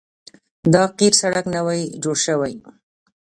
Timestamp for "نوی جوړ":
1.55-2.15